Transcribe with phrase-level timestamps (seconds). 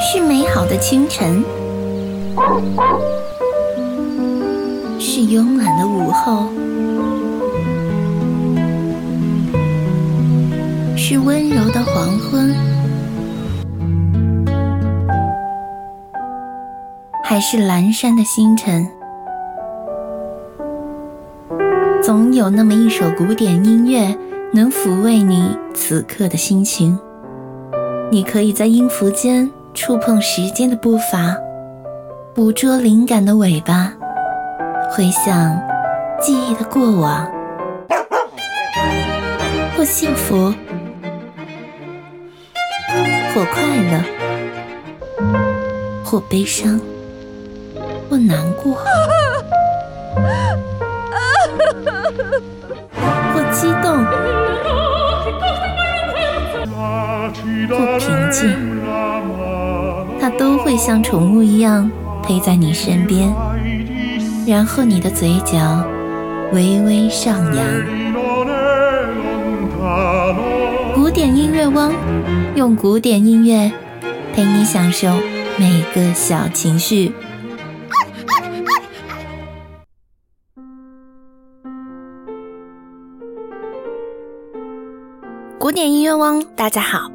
[0.00, 1.44] 是美好的清晨，
[4.98, 6.48] 是慵懒的午后，
[10.96, 12.54] 是温柔的黄昏，
[17.22, 18.88] 还是阑珊的星辰？
[22.02, 24.16] 总有那么一首古典音乐，
[24.54, 26.96] 能抚慰你此刻的心情。
[28.08, 29.50] 你可以在音符间。
[29.76, 31.36] 触碰时间的步伐，
[32.32, 33.92] 捕捉灵感的尾巴，
[34.92, 35.60] 回想
[36.20, 37.28] 记忆的过往，
[39.76, 40.54] 或幸福，
[43.34, 44.04] 或快乐，
[46.04, 46.80] 或悲伤，
[48.08, 48.78] 或难过，
[58.34, 58.50] 静。
[60.20, 61.90] 它都会像宠物一样
[62.22, 63.32] 陪在你身边，
[64.46, 65.84] 然后你的嘴角
[66.52, 67.64] 微微上扬。
[70.94, 71.92] 古典音乐汪，
[72.56, 73.70] 用古典音乐
[74.34, 75.08] 陪你享受
[75.56, 77.12] 每个小情绪。
[85.58, 87.10] 古典音乐汪，大家好。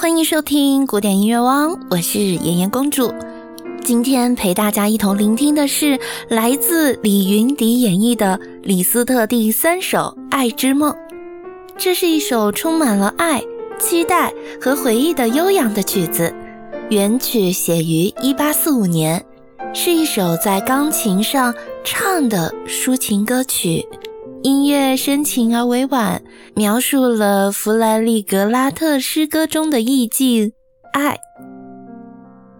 [0.00, 3.12] 欢迎收听古典音乐汪，我是妍妍公主。
[3.84, 9.98] 今天陪大家一同聆听的是来自李云迪演绎的李斯特第三首
[10.30, 10.90] 《爱之梦》。
[11.76, 13.42] 这是一首充满了爱、
[13.78, 16.34] 期待和回忆的悠扬的曲子。
[16.88, 19.26] 原曲写于1845年，
[19.74, 23.86] 是一首在钢琴上唱的抒情歌曲。
[24.42, 26.22] 音乐深情而委婉，
[26.54, 30.52] 描述了弗莱利格拉特诗歌中的意境——
[30.94, 31.18] 爱。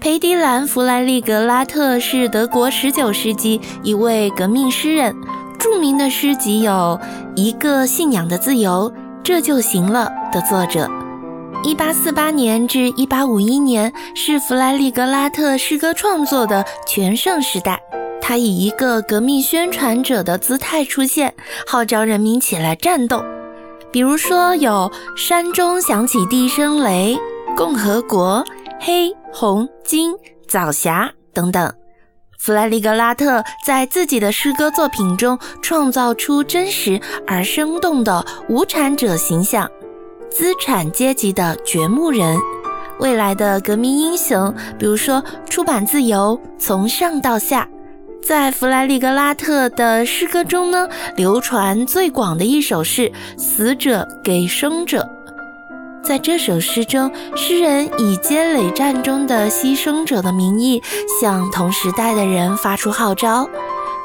[0.00, 5.14] 裴迪兰·弗莱利格拉特是德国19世纪一位革命诗人，
[5.58, 6.72] 著名的诗集有
[7.34, 8.90] 《一个信仰的自由》，
[9.22, 10.88] 这就行了的作者。
[11.64, 17.82] 1848年至1851年是弗莱利格拉特诗歌创作的全盛时代。
[18.20, 21.34] 他以一个革命宣传者的姿态出现，
[21.66, 23.24] 号召人民起来战斗。
[23.92, 27.16] 比如说，有“山中响起第一声雷”、
[27.56, 28.44] “共和国”、
[28.80, 30.12] “黑红金”、
[30.48, 31.72] “早霞”等等。
[32.38, 39.70] 弗莱利格拉特在自己的诗歌作品中创造出真实而生动的无产者形象，
[40.30, 42.36] 资产阶级的掘墓人，
[42.98, 44.52] 未来的革命英雄。
[44.78, 47.66] 比如说，出版自由，从上到下。
[48.26, 53.02] 在弗莱利格拉特的诗歌中呢，流传最广的一首是
[53.38, 55.08] 《死者给生者》。
[56.02, 60.82] 在这首诗中，诗人以坚垒战中的牺牲者的名义，
[61.20, 63.48] 向同时代的人发出号召，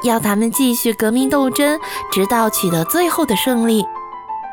[0.04, 1.76] 要他们继续革命斗争，
[2.12, 3.84] 直到取得最后的胜利。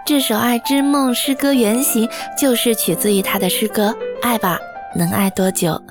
[0.04, 3.96] 这首《爱之梦》诗歌原型就是取自于他的诗歌
[4.28, 4.58] 《爱吧，
[4.96, 5.70] 能爱多久》。《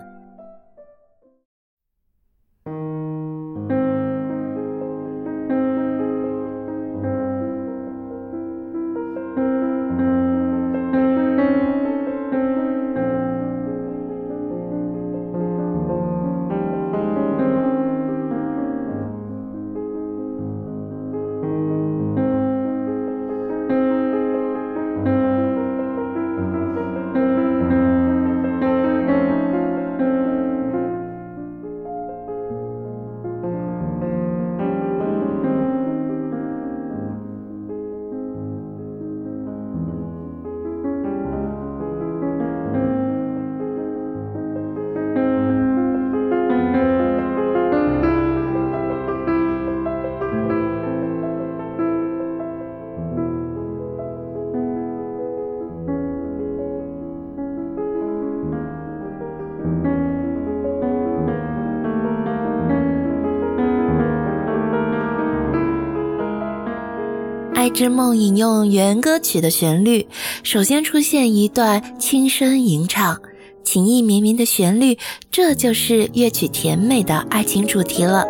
[67.68, 70.08] 爱之梦》引用原歌曲的旋律，
[70.42, 73.20] 首先出现一段轻声吟唱，
[73.62, 74.96] 情意绵绵的旋律，
[75.30, 78.24] 这就是乐曲甜美的爱情主题了。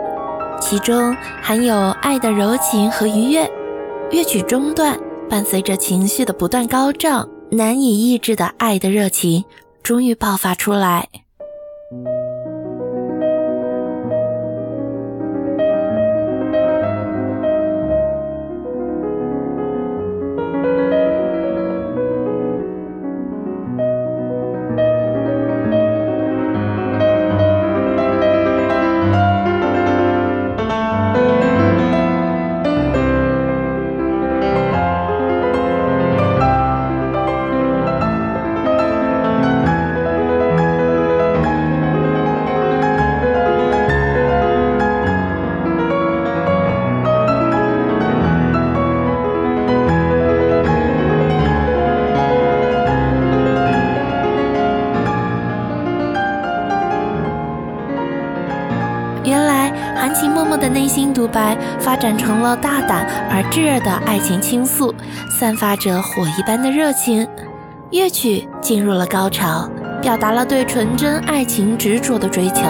[0.60, 3.48] 其中含有爱的柔情和愉悦。
[4.10, 4.98] 乐曲中段，
[5.30, 9.44] 伴随着情绪的不断高涨，难以抑制的爱的热情
[9.84, 11.06] 终于爆发出来。
[60.26, 64.94] 默默的内心独白发展成了大胆而炙热的爱情倾诉，
[65.38, 67.28] 散发着火一般的热情。
[67.90, 69.68] 乐曲进入了高潮，
[70.00, 72.62] 表达了对纯真爱情执着的追求。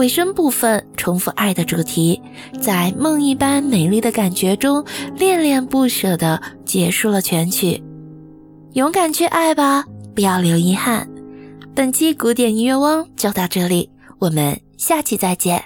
[0.00, 2.22] 尾声部分重复爱的主题，
[2.58, 4.82] 在梦一般美丽的感觉中
[5.14, 7.82] 恋恋不舍地结束了全曲。
[8.72, 11.06] 勇敢去爱吧，不要留遗憾。
[11.74, 15.62] 本期古典音乐汪就到这里，我们下期再见。